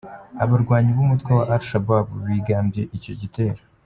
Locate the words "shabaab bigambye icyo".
1.69-3.13